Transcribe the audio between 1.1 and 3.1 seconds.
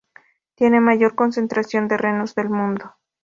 concentración de renos del mundo.